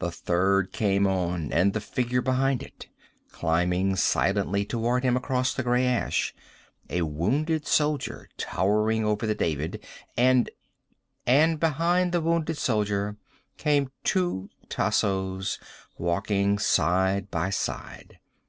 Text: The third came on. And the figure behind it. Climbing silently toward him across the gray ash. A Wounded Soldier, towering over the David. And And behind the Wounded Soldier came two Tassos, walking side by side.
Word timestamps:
The 0.00 0.10
third 0.10 0.72
came 0.72 1.06
on. 1.06 1.52
And 1.52 1.72
the 1.72 1.80
figure 1.80 2.20
behind 2.20 2.64
it. 2.64 2.88
Climbing 3.30 3.94
silently 3.94 4.64
toward 4.64 5.04
him 5.04 5.16
across 5.16 5.54
the 5.54 5.62
gray 5.62 5.86
ash. 5.86 6.34
A 6.90 7.02
Wounded 7.02 7.64
Soldier, 7.64 8.28
towering 8.36 9.04
over 9.04 9.24
the 9.24 9.36
David. 9.36 9.78
And 10.16 10.50
And 11.28 11.60
behind 11.60 12.10
the 12.10 12.20
Wounded 12.20 12.56
Soldier 12.58 13.18
came 13.56 13.92
two 14.02 14.50
Tassos, 14.68 15.60
walking 15.96 16.58
side 16.58 17.30
by 17.30 17.50
side. 17.50 18.18